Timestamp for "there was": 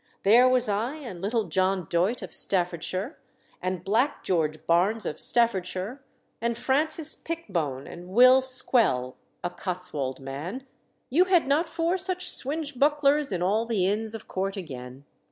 0.23-0.67